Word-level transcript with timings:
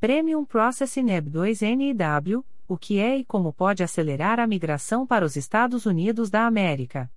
Premium 0.00 0.44
Processing 0.44 1.06
EB2NIW, 1.06 2.44
o 2.68 2.78
que 2.78 3.00
é 3.00 3.16
e 3.16 3.24
como 3.24 3.52
pode 3.52 3.82
acelerar 3.82 4.38
a 4.38 4.46
migração 4.46 5.04
para 5.04 5.24
os 5.24 5.34
Estados 5.34 5.86
Unidos 5.86 6.30
da 6.30 6.46
América. 6.46 7.10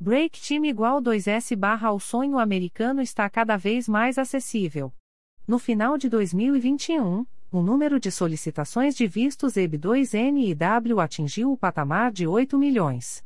Break 0.00 0.40
Team 0.40 0.64
igual 0.64 1.02
2S 1.02 1.54
barra 1.54 1.92
o 1.92 2.00
sonho 2.00 2.38
americano 2.38 3.02
está 3.02 3.28
cada 3.28 3.58
vez 3.58 3.86
mais 3.86 4.16
acessível. 4.16 4.90
No 5.46 5.58
final 5.58 5.98
de 5.98 6.08
2021, 6.08 7.26
o 7.52 7.60
número 7.60 8.00
de 8.00 8.10
solicitações 8.10 8.96
de 8.96 9.06
vistos 9.06 9.56
EB2N 9.56 10.48
e 10.48 10.54
W 10.54 11.00
atingiu 11.00 11.52
o 11.52 11.58
patamar 11.58 12.10
de 12.10 12.26
8 12.26 12.56
milhões. 12.56 13.22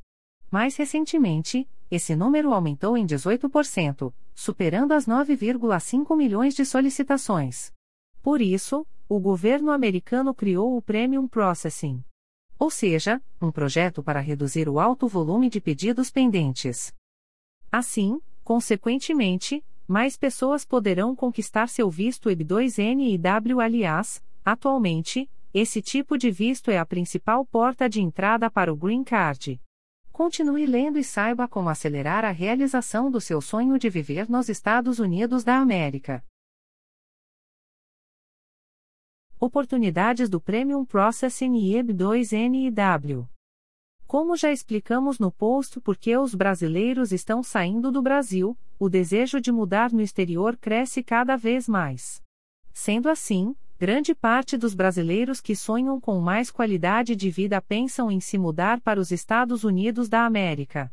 Mais 0.51 0.75
recentemente, 0.75 1.69
esse 1.89 2.17
número 2.17 2.53
aumentou 2.53 2.99
em 2.99 3.07
18%, 3.07 4.12
superando 4.35 4.91
as 4.91 5.07
9,5 5.07 6.17
milhões 6.17 6.53
de 6.53 6.64
solicitações. 6.64 7.73
Por 8.23 8.41
isso, 8.41 8.86
o 9.09 9.20
governo 9.20 9.70
americano 9.70 10.32
criou 10.34 10.76
o 10.76 10.82
Premium 10.82 11.26
Processing 11.29 12.03
ou 12.62 12.71
seja, 12.71 13.21
um 13.40 13.50
projeto 13.50 14.04
para 14.04 14.21
reduzir 14.21 14.68
o 14.68 14.79
alto 14.79 15.08
volume 15.08 15.50
de 15.50 15.61
pedidos 15.61 16.12
pendentes. 16.12 16.95
Assim, 17.72 18.21
consequentemente, 18.45 19.64
mais 19.85 20.17
pessoas 20.17 20.64
poderão 20.64 21.17
conquistar 21.17 21.68
seu 21.68 21.90
visto 21.90 22.29
EB2N 22.29 23.14
e 23.14 23.18
W. 23.18 23.61
Aliás, 23.61 24.23
atualmente, 24.45 25.29
esse 25.53 25.82
tipo 25.82 26.17
de 26.17 26.31
visto 26.31 26.70
é 26.70 26.79
a 26.79 26.86
principal 26.86 27.45
porta 27.45 27.89
de 27.89 28.00
entrada 28.00 28.48
para 28.48 28.73
o 28.73 28.76
Green 28.76 29.03
Card. 29.03 29.61
Continue 30.12 30.64
lendo 30.64 31.00
e 31.00 31.03
saiba 31.03 31.48
como 31.48 31.68
acelerar 31.68 32.25
a 32.25 32.31
realização 32.31 33.11
do 33.11 33.20
seu 33.20 33.41
sonho 33.41 33.77
de 33.77 33.91
viver 33.91 34.31
nos 34.31 34.48
Estados 34.48 35.00
Unidos 35.00 35.42
da 35.42 35.56
América. 35.56 36.23
Oportunidades 39.45 40.31
do 40.31 40.41
Premium 40.41 40.84
Processing 40.84 41.56
e 41.56 41.73
EB2NIW. 41.73 43.27
Como 44.07 44.37
já 44.37 44.53
explicamos 44.53 45.19
no 45.19 45.33
post 45.33 45.81
por 45.81 45.97
que 45.97 46.17
os 46.17 46.33
brasileiros 46.33 47.11
estão 47.11 47.43
saindo 47.43 47.91
do 47.91 48.01
Brasil, 48.01 48.57
o 48.79 48.89
desejo 48.89 49.41
de 49.41 49.51
mudar 49.51 49.91
no 49.91 50.01
exterior 50.01 50.57
cresce 50.57 51.03
cada 51.03 51.34
vez 51.34 51.69
mais. 51.69 52.23
Sendo 52.73 53.09
assim, 53.09 53.57
grande 53.81 54.15
parte 54.15 54.57
dos 54.57 54.77
brasileiros 54.77 55.41
que 55.41 55.56
sonham 55.56 56.01
com 56.01 56.21
mais 56.21 56.49
qualidade 56.49 57.17
de 57.17 57.29
vida 57.29 57.61
pensam 57.61 58.12
em 58.12 58.21
se 58.21 58.39
mudar 58.39 58.81
para 58.81 59.01
os 59.01 59.11
Estados 59.11 59.65
Unidos 59.65 60.09
da 60.09 60.25
América. 60.25 60.89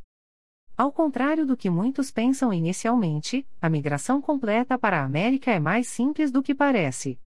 Ao 0.76 0.92
contrário 0.92 1.46
do 1.46 1.56
que 1.56 1.70
muitos 1.70 2.10
pensam 2.10 2.52
inicialmente, 2.52 3.46
a 3.62 3.70
migração 3.70 4.20
completa 4.20 4.76
para 4.76 5.02
a 5.02 5.06
América 5.06 5.52
é 5.52 5.60
mais 5.60 5.88
simples 5.88 6.32
do 6.32 6.42
que 6.42 6.56
parece. 6.56 7.20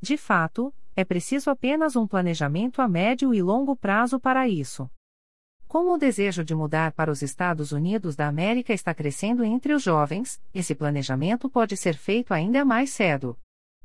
De 0.00 0.16
fato, 0.16 0.72
é 0.94 1.04
preciso 1.04 1.50
apenas 1.50 1.96
um 1.96 2.06
planejamento 2.06 2.80
a 2.80 2.88
médio 2.88 3.34
e 3.34 3.42
longo 3.42 3.74
prazo 3.74 4.18
para 4.18 4.48
isso. 4.48 4.90
Como 5.66 5.92
o 5.92 5.98
desejo 5.98 6.44
de 6.44 6.54
mudar 6.54 6.92
para 6.92 7.10
os 7.10 7.20
Estados 7.20 7.72
Unidos 7.72 8.16
da 8.16 8.26
América 8.26 8.72
está 8.72 8.94
crescendo 8.94 9.44
entre 9.44 9.74
os 9.74 9.82
jovens, 9.82 10.40
esse 10.54 10.74
planejamento 10.74 11.50
pode 11.50 11.76
ser 11.76 11.94
feito 11.94 12.32
ainda 12.32 12.64
mais 12.64 12.90
cedo. 12.90 13.38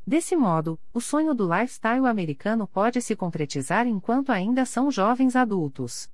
Desse 0.06 0.36
modo, 0.36 0.80
o 0.94 1.02
sonho 1.02 1.34
do 1.34 1.46
lifestyle 1.46 2.06
americano 2.08 2.68
pode 2.68 3.02
se 3.02 3.16
concretizar 3.16 3.88
enquanto 3.88 4.32
ainda 4.32 4.66
são 4.66 4.90
jovens 4.92 5.36
adultos. 5.36 6.10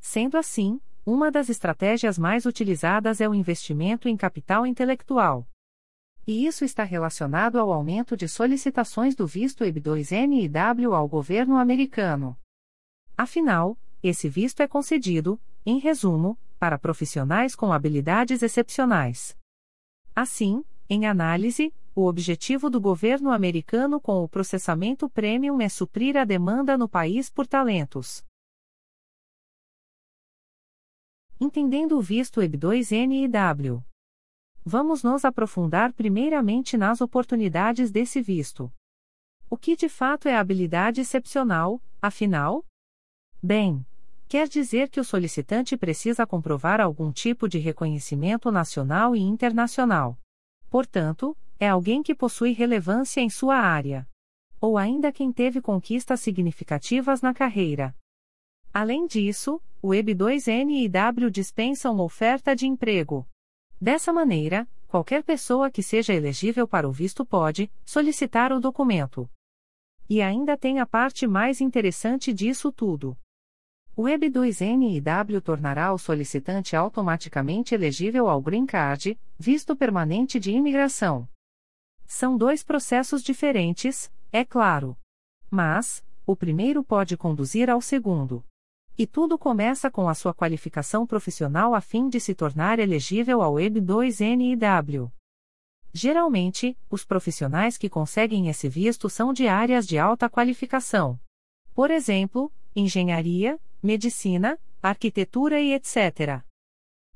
Sendo 0.00 0.36
assim, 0.36 0.80
uma 1.04 1.30
das 1.30 1.48
estratégias 1.48 2.18
mais 2.18 2.44
utilizadas 2.44 3.20
é 3.20 3.28
o 3.28 3.34
investimento 3.34 4.08
em 4.08 4.16
capital 4.16 4.66
intelectual 4.66 5.46
e 6.28 6.44
isso 6.44 6.62
está 6.62 6.84
relacionado 6.84 7.58
ao 7.58 7.72
aumento 7.72 8.14
de 8.14 8.28
solicitações 8.28 9.16
do 9.16 9.26
visto 9.26 9.64
EB2N 9.64 10.44
e 10.44 10.46
W 10.46 10.92
ao 10.92 11.08
governo 11.08 11.56
americano. 11.56 12.38
Afinal, 13.16 13.78
esse 14.02 14.28
visto 14.28 14.60
é 14.60 14.68
concedido, 14.68 15.40
em 15.64 15.78
resumo, 15.78 16.38
para 16.58 16.78
profissionais 16.78 17.56
com 17.56 17.72
habilidades 17.72 18.42
excepcionais. 18.42 19.34
Assim, 20.14 20.62
em 20.86 21.06
análise, 21.06 21.72
o 21.94 22.04
objetivo 22.04 22.68
do 22.68 22.78
governo 22.78 23.30
americano 23.30 23.98
com 23.98 24.22
o 24.22 24.28
processamento 24.28 25.08
premium 25.08 25.62
é 25.62 25.68
suprir 25.70 26.14
a 26.14 26.26
demanda 26.26 26.76
no 26.76 26.90
país 26.90 27.30
por 27.30 27.46
talentos. 27.46 28.22
Entendendo 31.40 31.96
o 31.96 32.02
visto 32.02 32.42
EB2N 32.42 33.24
e 33.24 33.28
W. 33.28 33.87
Vamos 34.64 35.02
nos 35.02 35.24
aprofundar 35.24 35.92
primeiramente 35.92 36.76
nas 36.76 37.00
oportunidades 37.00 37.90
desse 37.90 38.20
visto. 38.20 38.72
O 39.50 39.56
que 39.56 39.76
de 39.76 39.88
fato 39.88 40.28
é 40.28 40.36
habilidade 40.36 41.00
excepcional, 41.00 41.80
afinal? 42.02 42.64
Bem, 43.42 43.86
quer 44.28 44.48
dizer 44.48 44.90
que 44.90 45.00
o 45.00 45.04
solicitante 45.04 45.76
precisa 45.76 46.26
comprovar 46.26 46.80
algum 46.80 47.10
tipo 47.12 47.48
de 47.48 47.58
reconhecimento 47.58 48.50
nacional 48.50 49.14
e 49.16 49.20
internacional. 49.20 50.18
Portanto, 50.68 51.36
é 51.58 51.68
alguém 51.68 52.02
que 52.02 52.14
possui 52.14 52.52
relevância 52.52 53.20
em 53.20 53.28
sua 53.28 53.56
área. 53.56 54.08
Ou 54.60 54.76
ainda 54.76 55.12
quem 55.12 55.32
teve 55.32 55.60
conquistas 55.60 56.20
significativas 56.20 57.20
na 57.22 57.32
carreira. 57.34 57.94
Além 58.72 59.06
disso, 59.06 59.60
o 59.80 59.88
EB2N 59.90 60.70
e 60.84 60.88
W 60.88 61.30
dispensam 61.30 61.98
oferta 62.00 62.54
de 62.54 62.66
emprego. 62.66 63.27
Dessa 63.80 64.12
maneira, 64.12 64.68
qualquer 64.88 65.22
pessoa 65.22 65.70
que 65.70 65.82
seja 65.82 66.12
elegível 66.12 66.66
para 66.66 66.88
o 66.88 66.92
visto 66.92 67.24
pode 67.24 67.70
solicitar 67.84 68.52
o 68.52 68.58
documento. 68.58 69.30
E 70.10 70.20
ainda 70.20 70.56
tem 70.56 70.80
a 70.80 70.86
parte 70.86 71.26
mais 71.26 71.60
interessante 71.60 72.32
disso 72.32 72.72
tudo. 72.72 73.16
O 73.94 74.04
EB2NIW 74.04 75.40
tornará 75.40 75.92
o 75.92 75.98
solicitante 75.98 76.74
automaticamente 76.74 77.74
elegível 77.74 78.28
ao 78.28 78.40
Green 78.40 78.64
Card, 78.64 79.18
visto 79.38 79.76
permanente 79.76 80.40
de 80.40 80.52
imigração. 80.52 81.28
São 82.06 82.36
dois 82.36 82.64
processos 82.64 83.22
diferentes, 83.22 84.10
é 84.32 84.44
claro. 84.44 84.96
Mas, 85.50 86.04
o 86.26 86.34
primeiro 86.34 86.82
pode 86.82 87.16
conduzir 87.16 87.68
ao 87.68 87.80
segundo. 87.80 88.44
E 89.00 89.06
tudo 89.06 89.38
começa 89.38 89.88
com 89.88 90.08
a 90.08 90.14
sua 90.14 90.34
qualificação 90.34 91.06
profissional 91.06 91.72
a 91.72 91.80
fim 91.80 92.08
de 92.08 92.18
se 92.18 92.34
tornar 92.34 92.80
elegível 92.80 93.40
ao 93.40 93.54
EB2NIW. 93.54 95.08
Geralmente, 95.92 96.76
os 96.90 97.04
profissionais 97.04 97.78
que 97.78 97.88
conseguem 97.88 98.48
esse 98.48 98.68
visto 98.68 99.08
são 99.08 99.32
de 99.32 99.46
áreas 99.46 99.86
de 99.86 99.96
alta 99.98 100.28
qualificação. 100.28 101.16
Por 101.72 101.92
exemplo, 101.92 102.52
engenharia, 102.74 103.56
medicina, 103.80 104.58
arquitetura 104.82 105.60
e 105.60 105.74
etc. 105.74 106.42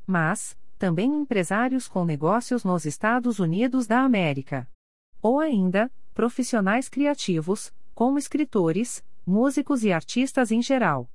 Mas, 0.06 0.56
também 0.78 1.12
empresários 1.12 1.88
com 1.88 2.04
negócios 2.04 2.62
nos 2.62 2.86
Estados 2.86 3.40
Unidos 3.40 3.88
da 3.88 4.02
América. 4.02 4.70
Ou 5.20 5.40
ainda, 5.40 5.90
profissionais 6.14 6.88
criativos, 6.88 7.74
como 7.92 8.18
escritores, 8.18 9.04
músicos 9.26 9.82
e 9.82 9.92
artistas 9.92 10.52
em 10.52 10.62
geral. 10.62 11.10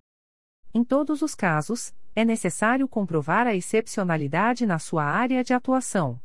Em 0.73 0.83
todos 0.83 1.21
os 1.21 1.33
casos, 1.33 1.93
é 2.15 2.25
necessário 2.25 2.87
comprovar 2.87 3.47
a 3.47 3.55
excepcionalidade 3.55 4.65
na 4.65 4.79
sua 4.79 5.03
área 5.03 5.43
de 5.43 5.53
atuação. 5.53 6.19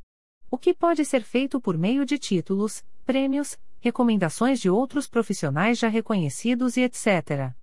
O 0.51 0.59
que 0.59 0.75
pode 0.75 1.05
ser 1.05 1.23
feito 1.23 1.61
por 1.61 1.77
meio 1.77 2.05
de 2.05 2.19
títulos, 2.19 2.85
prêmios, 3.05 3.59
recomendações 3.81 4.61
de 4.61 4.71
outros 4.71 5.09
profissionais 5.09 5.79
já 5.79 5.89
reconhecidos 5.89 6.77
e 6.77 6.83
etc. 6.83 7.55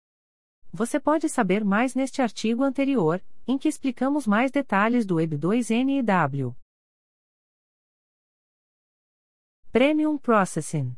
Você 0.72 1.00
pode 1.00 1.28
saber 1.30 1.64
mais 1.64 1.96
neste 1.96 2.22
artigo 2.22 2.64
anterior, 2.64 3.24
em 3.48 3.58
que 3.58 3.68
explicamos 3.68 4.28
mais 4.28 4.52
detalhes 4.52 5.06
do 5.06 5.16
EB2NIW. 5.16 6.56
Premium 9.72 10.18
Processing 10.18 10.96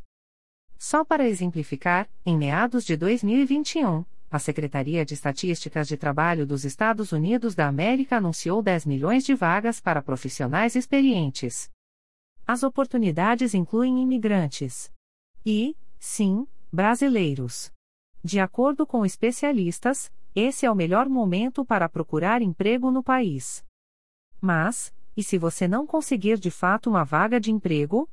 Só 0.77 1.05
para 1.05 1.27
exemplificar, 1.27 2.09
em 2.25 2.37
meados 2.37 2.83
de 2.83 2.97
2021, 2.97 4.03
a 4.31 4.39
Secretaria 4.39 5.03
de 5.03 5.13
Estatísticas 5.13 5.89
de 5.89 5.97
Trabalho 5.97 6.47
dos 6.47 6.63
Estados 6.63 7.11
Unidos 7.11 7.53
da 7.53 7.67
América 7.67 8.15
anunciou 8.15 8.63
10 8.63 8.85
milhões 8.85 9.25
de 9.25 9.35
vagas 9.35 9.81
para 9.81 10.01
profissionais 10.01 10.73
experientes. 10.73 11.69
As 12.47 12.63
oportunidades 12.63 13.53
incluem 13.53 14.01
imigrantes 14.01 14.89
e, 15.45 15.75
sim, 15.99 16.47
brasileiros. 16.71 17.73
De 18.23 18.39
acordo 18.39 18.87
com 18.87 19.05
especialistas, 19.05 20.09
esse 20.33 20.65
é 20.65 20.71
o 20.71 20.75
melhor 20.75 21.09
momento 21.09 21.65
para 21.65 21.89
procurar 21.89 22.41
emprego 22.41 22.89
no 22.89 23.03
país. 23.03 23.65
Mas, 24.39 24.93
e 25.15 25.21
se 25.21 25.37
você 25.37 25.67
não 25.67 25.85
conseguir 25.85 26.39
de 26.39 26.49
fato 26.49 26.89
uma 26.89 27.03
vaga 27.03 27.37
de 27.37 27.51
emprego? 27.51 28.09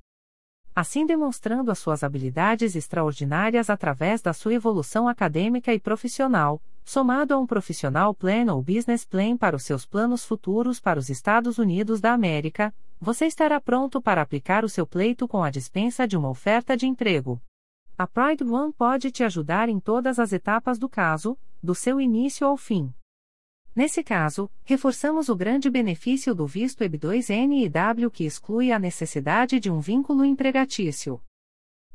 Assim 0.78 1.04
demonstrando 1.04 1.72
as 1.72 1.78
suas 1.80 2.04
habilidades 2.04 2.76
extraordinárias 2.76 3.68
através 3.68 4.22
da 4.22 4.32
sua 4.32 4.54
evolução 4.54 5.08
acadêmica 5.08 5.74
e 5.74 5.80
profissional, 5.80 6.62
somado 6.84 7.34
a 7.34 7.38
um 7.38 7.44
profissional 7.44 8.14
plan 8.14 8.54
ou 8.54 8.62
business 8.62 9.04
plan 9.04 9.36
para 9.36 9.56
os 9.56 9.64
seus 9.64 9.84
planos 9.84 10.24
futuros 10.24 10.78
para 10.78 10.96
os 10.96 11.10
Estados 11.10 11.58
Unidos 11.58 12.00
da 12.00 12.12
América, 12.12 12.72
você 13.00 13.26
estará 13.26 13.60
pronto 13.60 14.00
para 14.00 14.22
aplicar 14.22 14.64
o 14.64 14.68
seu 14.68 14.86
pleito 14.86 15.26
com 15.26 15.42
a 15.42 15.50
dispensa 15.50 16.06
de 16.06 16.16
uma 16.16 16.30
oferta 16.30 16.76
de 16.76 16.86
emprego. 16.86 17.42
A 17.98 18.06
Pride 18.06 18.44
One 18.44 18.72
pode 18.72 19.10
te 19.10 19.24
ajudar 19.24 19.68
em 19.68 19.80
todas 19.80 20.20
as 20.20 20.32
etapas 20.32 20.78
do 20.78 20.88
caso, 20.88 21.36
do 21.60 21.74
seu 21.74 22.00
início 22.00 22.46
ao 22.46 22.56
fim. 22.56 22.94
Nesse 23.78 24.02
caso, 24.02 24.50
reforçamos 24.64 25.28
o 25.28 25.36
grande 25.36 25.70
benefício 25.70 26.34
do 26.34 26.48
visto 26.48 26.82
EB2N 26.82 27.64
e 27.64 27.68
W 27.68 28.10
que 28.10 28.24
exclui 28.24 28.72
a 28.72 28.78
necessidade 28.78 29.60
de 29.60 29.70
um 29.70 29.78
vínculo 29.78 30.24
empregatício. 30.24 31.22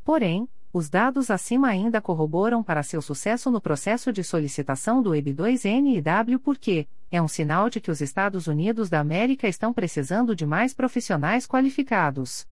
Porém, 0.01 0.47
os 0.71 0.89
dados 0.89 1.29
acima 1.29 1.67
ainda 1.67 1.99
corroboram 1.99 2.63
para 2.63 2.83
seu 2.83 3.01
sucesso 3.01 3.51
no 3.51 3.59
processo 3.59 4.13
de 4.13 4.23
solicitação 4.23 5.01
do 5.03 5.09
EB2N 5.09 5.97
e 5.97 6.01
W 6.01 6.39
porque 6.39 6.87
é 7.11 7.21
um 7.21 7.27
sinal 7.27 7.69
de 7.69 7.81
que 7.81 7.91
os 7.91 7.99
Estados 7.99 8.47
Unidos 8.47 8.89
da 8.89 9.01
América 9.01 9.45
estão 9.45 9.73
precisando 9.73 10.33
de 10.33 10.45
mais 10.45 10.73
profissionais 10.73 11.45
qualificados. 11.45 12.47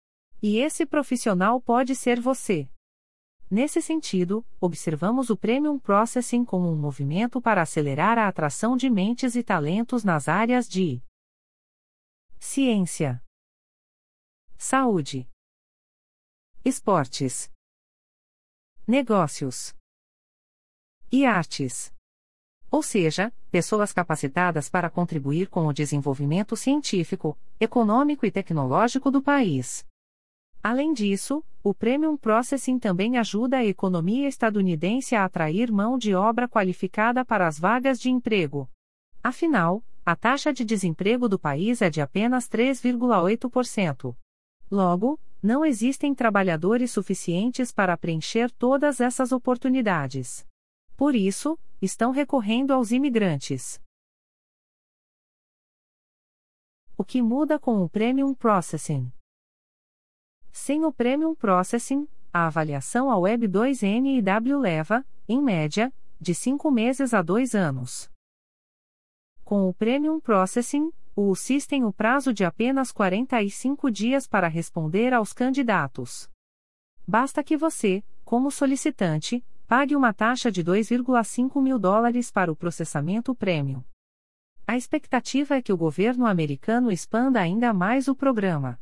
E 0.41 0.59
esse 0.59 0.87
profissional 0.87 1.61
pode 1.61 1.97
ser 1.97 2.21
você. 2.21 2.69
Nesse 3.49 3.81
sentido, 3.81 4.45
observamos 4.61 5.31
o 5.31 5.37
Premium 5.37 5.79
Processing 5.79 6.45
como 6.45 6.69
um 6.69 6.77
movimento 6.77 7.41
para 7.41 7.63
acelerar 7.63 8.19
a 8.19 8.27
atração 8.27 8.77
de 8.77 8.91
mentes 8.91 9.37
e 9.37 9.43
talentos 9.43 10.03
nas 10.03 10.27
áreas 10.27 10.69
de 10.69 11.01
ciência, 12.41 13.23
saúde, 14.59 15.29
esportes, 16.65 17.49
negócios 18.85 19.73
e 21.13 21.25
artes. 21.25 21.95
Ou 22.69 22.83
seja, 22.83 23.33
pessoas 23.49 23.93
capacitadas 23.93 24.69
para 24.69 24.91
contribuir 24.91 25.49
com 25.49 25.69
o 25.69 25.73
desenvolvimento 25.73 26.57
científico, 26.57 27.39
econômico 27.61 28.27
e 28.27 28.33
tecnológico 28.33 29.09
do 29.09 29.23
país. 29.23 29.87
Além 30.69 30.93
disso, 30.93 31.45
o 31.63 31.73
Premium 31.73 32.17
Processing 32.17 32.77
também 32.77 33.19
ajuda 33.19 33.59
a 33.59 33.65
economia 33.65 34.27
estadunidense 34.27 35.15
a 35.15 35.25
atrair 35.25 35.71
mão 35.71 35.97
de 35.97 36.13
obra 36.13 36.49
qualificada 36.49 37.25
para 37.25 37.47
as 37.47 37.57
vagas 37.57 38.01
de 38.01 38.11
emprego. 38.11 38.69
Afinal, 39.23 39.81
a 40.05 40.17
taxa 40.17 40.53
de 40.53 40.65
desemprego 40.65 41.29
do 41.29 41.39
país 41.39 41.81
é 41.83 41.89
de 41.89 42.01
apenas 42.01 42.49
3,8%. 42.49 44.17
Logo, 44.69 45.21
não 45.41 45.65
existem 45.65 46.13
trabalhadores 46.13 46.91
suficientes 46.91 47.71
para 47.71 47.97
preencher 47.97 48.51
todas 48.51 49.01
essas 49.01 49.31
oportunidades. 49.31 50.45
Por 50.97 51.15
isso, 51.15 51.57
estão 51.81 52.11
recorrendo 52.11 52.73
aos 52.73 52.91
imigrantes. 52.91 53.81
O 56.99 57.05
que 57.05 57.23
muda 57.23 57.57
com 57.57 57.85
o 57.85 57.89
Premium 57.89 58.35
Processing? 58.35 59.13
Sem 60.59 60.87
o 60.87 60.91
Premium 60.91 61.35
Processing, 61.35 62.09
a 62.33 62.47
avaliação 62.47 63.11
ao 63.11 63.21
Web 63.21 63.47
2N 63.47 64.17
e 64.17 64.23
W 64.23 64.59
leva, 64.59 65.05
em 65.29 65.41
média, 65.41 65.93
de 66.19 66.35
5 66.35 66.71
meses 66.71 67.13
a 67.13 67.21
2 67.21 67.55
anos. 67.55 68.11
Com 69.45 69.69
o 69.69 69.75
Premium 69.75 70.19
Processing, 70.19 70.91
o 71.15 71.29
UCIS 71.29 71.67
tem 71.67 71.85
o 71.85 71.93
prazo 71.93 72.33
de 72.33 72.43
apenas 72.43 72.91
45 72.91 73.91
dias 73.91 74.27
para 74.27 74.49
responder 74.49 75.13
aos 75.13 75.35
candidatos. 75.35 76.29
Basta 77.07 77.45
que 77.45 77.55
você, 77.55 78.03
como 78.25 78.51
solicitante, 78.51 79.45
pague 79.69 79.95
uma 79.95 80.15
taxa 80.15 80.51
de 80.51 80.65
2,5 80.65 81.63
mil 81.63 81.79
dólares 81.79 82.31
para 82.31 82.51
o 82.51 82.57
processamento 82.57 83.35
premium. 83.35 83.85
A 84.67 84.75
expectativa 84.75 85.57
é 85.57 85.63
que 85.63 85.73
o 85.73 85.77
governo 85.77 86.25
americano 86.25 86.91
expanda 86.91 87.41
ainda 87.41 87.75
mais 87.75 88.09
o 88.09 88.17
programa. 88.17 88.81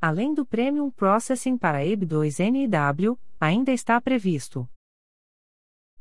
Além 0.00 0.34
do 0.34 0.44
Premium 0.44 0.90
Processing 0.90 1.56
para 1.56 1.80
EB2NW, 1.84 3.18
ainda 3.40 3.72
está 3.72 4.00
previsto. 4.00 4.68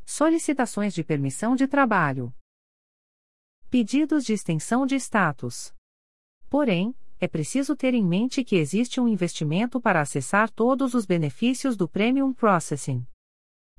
Solicitações 0.05 0.93
de 0.93 1.03
permissão 1.03 1.55
de 1.55 1.67
trabalho. 1.67 2.33
Pedidos 3.69 4.25
de 4.25 4.33
extensão 4.33 4.85
de 4.85 4.95
status. 4.95 5.73
Porém, 6.49 6.93
é 7.19 7.27
preciso 7.27 7.75
ter 7.75 7.93
em 7.93 8.05
mente 8.05 8.43
que 8.43 8.57
existe 8.57 8.99
um 8.99 9.07
investimento 9.07 9.79
para 9.79 10.01
acessar 10.01 10.51
todos 10.51 10.93
os 10.93 11.05
benefícios 11.05 11.77
do 11.77 11.87
Premium 11.87 12.33
Processing. 12.33 13.07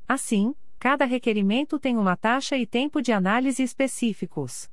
Assim, 0.09 0.55
cada 0.79 1.05
requerimento 1.05 1.79
tem 1.79 1.97
uma 1.97 2.17
taxa 2.17 2.57
e 2.57 2.67
tempo 2.67 3.03
de 3.03 3.13
análise 3.13 3.63
específicos. 3.63 4.71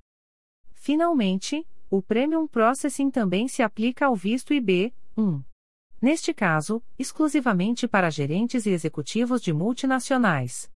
Finalmente, 0.71 1.67
o 1.89 2.01
Premium 2.01 2.47
Processing 2.47 3.11
também 3.11 3.47
se 3.47 3.61
aplica 3.61 4.05
ao 4.05 4.15
visto 4.15 4.53
IB, 4.53 4.93
1. 5.17 5.43
Neste 6.01 6.33
caso, 6.33 6.83
exclusivamente 6.97 7.87
para 7.87 8.09
gerentes 8.09 8.65
e 8.65 8.69
executivos 8.69 9.41
de 9.41 9.53
multinacionais. 9.53 10.71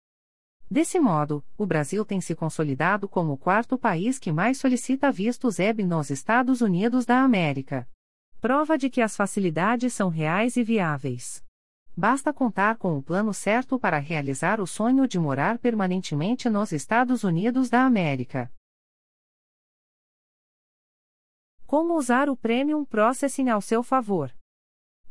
Desse 0.70 0.98
modo, 0.98 1.44
o 1.56 1.66
Brasil 1.66 2.04
tem 2.04 2.20
se 2.20 2.34
consolidado 2.34 3.08
como 3.08 3.34
o 3.34 3.38
quarto 3.38 3.78
país 3.78 4.18
que 4.18 4.32
mais 4.32 4.58
solicita 4.58 5.12
vistos 5.12 5.58
EB 5.58 5.84
nos 5.84 6.10
Estados 6.10 6.60
Unidos 6.60 7.06
da 7.06 7.22
América. 7.22 7.88
Prova 8.40 8.76
de 8.76 8.90
que 8.90 9.00
as 9.00 9.16
facilidades 9.16 9.92
são 9.94 10.08
reais 10.08 10.56
e 10.56 10.64
viáveis. 10.64 11.44
Basta 11.96 12.32
contar 12.32 12.76
com 12.76 12.98
o 12.98 13.02
plano 13.02 13.32
certo 13.32 13.78
para 13.78 13.98
realizar 13.98 14.60
o 14.60 14.66
sonho 14.66 15.06
de 15.06 15.18
morar 15.18 15.58
permanentemente 15.58 16.50
nos 16.50 16.72
Estados 16.72 17.22
Unidos 17.22 17.70
da 17.70 17.84
América. 17.84 18.50
Como 21.66 21.96
usar 21.96 22.28
o 22.28 22.36
Premium 22.36 22.84
Processing 22.84 23.48
ao 23.48 23.60
seu 23.60 23.82
favor? 23.82 24.32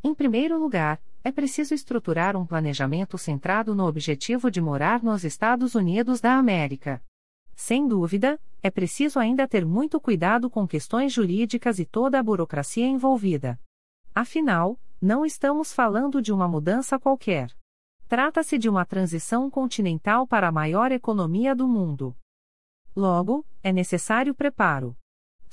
Em 0.03 0.13
primeiro 0.13 0.57
lugar, 0.59 1.01
é 1.23 1.31
preciso 1.31 1.73
estruturar 1.73 2.35
um 2.35 2.45
planejamento 2.45 3.17
centrado 3.17 3.73
no 3.73 3.85
objetivo 3.88 4.51
de 4.51 4.61
morar 4.61 5.01
nos 5.01 5.23
Estados 5.23 5.73
Unidos 5.73 6.21
da 6.21 6.35
América. 6.35 7.01
Sem 7.55 7.88
dúvida, 7.88 8.39
é 8.61 8.69
preciso 8.69 9.19
ainda 9.19 9.47
ter 9.47 9.65
muito 9.65 10.00
cuidado 10.00 10.50
com 10.50 10.67
questões 10.67 11.11
jurídicas 11.13 11.79
e 11.79 11.85
toda 11.85 12.19
a 12.19 12.23
burocracia 12.23 12.85
envolvida. 12.85 13.59
Afinal, 14.13 14.79
não 15.01 15.25
estamos 15.25 15.73
falando 15.73 16.21
de 16.21 16.31
uma 16.31 16.47
mudança 16.47 16.99
qualquer. 16.99 17.51
Trata-se 18.07 18.57
de 18.57 18.69
uma 18.69 18.85
transição 18.85 19.49
continental 19.49 20.27
para 20.27 20.47
a 20.47 20.51
maior 20.51 20.91
economia 20.91 21.56
do 21.56 21.67
mundo. 21.67 22.15
Logo, 22.95 23.45
é 23.63 23.71
necessário 23.71 24.35
preparo. 24.35 24.95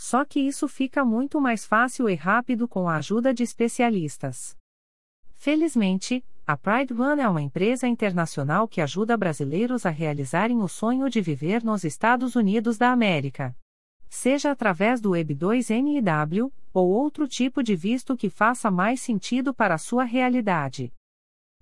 Só 0.00 0.24
que 0.24 0.40
isso 0.40 0.66
fica 0.66 1.04
muito 1.04 1.38
mais 1.38 1.66
fácil 1.66 2.08
e 2.08 2.14
rápido 2.14 2.66
com 2.66 2.88
a 2.88 2.96
ajuda 2.96 3.34
de 3.34 3.42
especialistas. 3.42 4.56
Felizmente, 5.34 6.24
a 6.46 6.56
Pride 6.56 6.94
One 6.94 7.20
é 7.20 7.28
uma 7.28 7.42
empresa 7.42 7.86
internacional 7.86 8.66
que 8.66 8.80
ajuda 8.80 9.14
brasileiros 9.14 9.84
a 9.84 9.90
realizarem 9.90 10.62
o 10.62 10.68
sonho 10.68 11.10
de 11.10 11.20
viver 11.20 11.62
nos 11.62 11.84
Estados 11.84 12.34
Unidos 12.34 12.78
da 12.78 12.90
América. 12.90 13.54
Seja 14.08 14.50
através 14.50 15.02
do 15.02 15.10
EB2NIW, 15.10 16.50
ou 16.72 16.88
outro 16.88 17.28
tipo 17.28 17.62
de 17.62 17.76
visto 17.76 18.16
que 18.16 18.30
faça 18.30 18.70
mais 18.70 19.02
sentido 19.02 19.52
para 19.52 19.74
a 19.74 19.78
sua 19.78 20.04
realidade. 20.04 20.90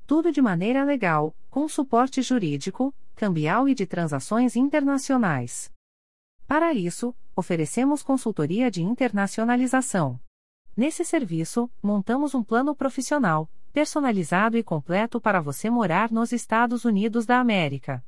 Tudo 0.07 0.31
de 0.31 0.41
maneira 0.41 0.85
legal, 0.85 1.35
com 1.51 1.69
suporte 1.69 2.23
jurídico, 2.23 2.95
cambial 3.17 3.69
e 3.69 3.75
de 3.75 3.85
transações 3.85 4.55
internacionais. 4.55 5.77
Para 6.49 6.73
isso, 6.73 7.15
oferecemos 7.37 8.03
consultoria 8.03 8.71
de 8.71 8.83
internacionalização. 8.83 10.19
Nesse 10.75 11.05
serviço, 11.05 11.71
montamos 11.83 12.35
um 12.35 12.43
plano 12.43 12.75
profissional, 12.75 13.51
personalizado 13.71 14.57
e 14.57 14.65
completo 14.65 15.21
para 15.21 15.43
você 15.43 15.69
morar 15.69 16.11
nos 16.11 16.33
Estados 16.33 16.87
Unidos 16.87 17.27
da 17.27 17.39
América. 17.39 18.03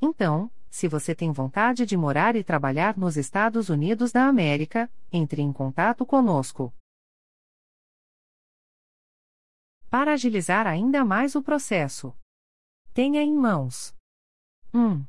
Então, 0.00 0.48
se 0.70 0.86
você 0.86 1.12
tem 1.12 1.32
vontade 1.32 1.84
de 1.84 1.96
morar 1.96 2.36
e 2.36 2.44
trabalhar 2.44 2.96
nos 2.96 3.16
Estados 3.16 3.68
Unidos 3.68 4.12
da 4.12 4.28
América, 4.28 4.88
entre 5.12 5.42
em 5.42 5.52
contato 5.52 6.06
conosco. 6.06 6.72
Para 9.90 10.12
agilizar 10.12 10.68
ainda 10.68 11.04
mais 11.04 11.34
o 11.34 11.42
processo, 11.42 12.14
tenha 12.94 13.22
em 13.22 13.34
mãos 13.34 13.92
1. 14.72 15.04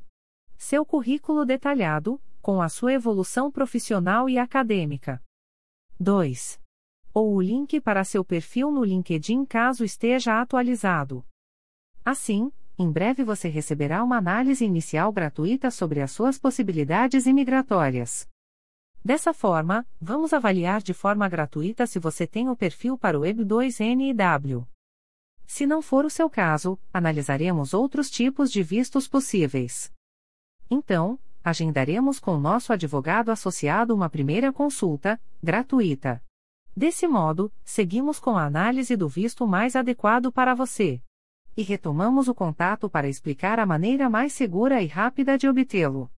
Seu 0.58 0.84
currículo 0.84 1.46
detalhado, 1.46 2.20
com 2.42 2.62
a 2.62 2.70
sua 2.70 2.94
evolução 2.94 3.52
profissional 3.52 4.30
e 4.30 4.38
acadêmica. 4.38 5.22
2. 6.00 6.62
Ou 7.14 7.36
o 7.36 7.42
link 7.42 7.82
para 7.82 8.04
seu 8.04 8.24
perfil 8.24 8.72
no 8.72 8.84
LinkedIn 8.84 9.46
caso 9.46 9.84
esteja 9.84 10.40
atualizado. 10.40 11.26
Assim, 12.06 12.52
em 12.78 12.92
breve 12.92 13.24
você 13.24 13.48
receberá 13.50 14.04
uma 14.04 14.18
análise 14.18 14.64
inicial 14.64 15.12
gratuita 15.12 15.72
sobre 15.72 16.02
as 16.02 16.12
suas 16.12 16.38
possibilidades 16.38 17.26
imigratórias. 17.26 18.30
Dessa 19.04 19.34
forma, 19.34 19.88
vamos 20.00 20.34
avaliar 20.34 20.82
de 20.82 20.94
forma 20.94 21.28
gratuita 21.28 21.88
se 21.88 21.98
você 21.98 22.28
tem 22.28 22.50
o 22.50 22.56
perfil 22.56 22.98
para 22.98 23.20
o 23.20 23.24
EB2NIW. 23.24 24.68
Se 25.48 25.66
não 25.66 25.82
for 25.82 26.06
o 26.06 26.10
seu 26.10 26.30
caso, 26.30 26.78
analisaremos 26.94 27.74
outros 27.74 28.12
tipos 28.12 28.52
de 28.52 28.62
vistos 28.62 29.08
possíveis. 29.08 29.92
Então, 30.70 31.18
agendaremos 31.48 32.20
com 32.20 32.38
nosso 32.38 32.74
advogado 32.74 33.30
associado 33.30 33.96
uma 33.96 34.10
primeira 34.10 34.52
consulta, 34.52 35.18
gratuita. 35.42 36.22
Desse 36.76 37.08
modo, 37.08 37.50
seguimos 37.64 38.20
com 38.20 38.38
a 38.38 38.44
análise 38.44 38.98
do 38.98 39.08
visto 39.08 39.48
mais 39.48 39.74
adequado 39.74 40.30
para 40.30 40.54
você. 40.54 41.02
E 41.56 41.64
retomamos 41.64 42.28
o 42.28 42.36
contato 42.36 42.90
para 42.90 43.08
explicar 43.08 43.60
a 43.60 43.66
maneira 43.66 44.10
mais 44.10 44.34
segura 44.34 44.84
e 44.84 44.88
rápida 44.88 45.38
de 45.38 45.48
obtê-lo. 45.48 46.12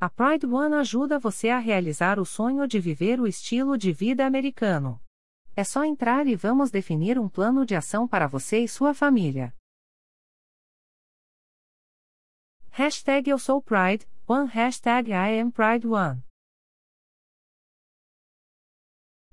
A 0.00 0.08
Pride 0.08 0.46
One 0.46 0.74
ajuda 0.76 1.18
você 1.18 1.50
a 1.50 1.58
realizar 1.58 2.18
o 2.18 2.24
sonho 2.24 2.66
de 2.66 2.80
viver 2.80 3.20
o 3.20 3.26
estilo 3.26 3.76
de 3.76 3.92
vida 3.92 4.26
americano. 4.26 4.98
É 5.54 5.64
só 5.64 5.84
entrar 5.84 6.26
e 6.26 6.34
vamos 6.34 6.70
definir 6.70 7.18
um 7.18 7.28
plano 7.28 7.66
de 7.66 7.74
ação 7.74 8.08
para 8.08 8.26
você 8.26 8.60
e 8.60 8.68
sua 8.68 8.94
família. 8.94 9.54
Hashtag 12.70 13.30
Eu 13.30 13.38
Sou 13.38 13.62
Pride, 13.62 14.06
One 14.28 14.48
Hashtag 14.48 15.12
I 15.12 15.38
Am 15.38 15.52
Pride 15.52 15.84
One. 15.84 16.24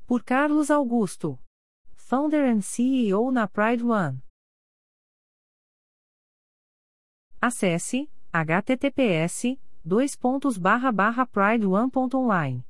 Por 0.06 0.22
Carlos 0.22 0.70
Augusto. 0.70 1.40
Founder 1.96 2.46
and 2.46 2.62
CEO 2.62 3.32
na 3.34 3.48
Pride 3.48 3.82
One. 3.82 4.22
Acesse 7.42 8.08
https 8.32 9.58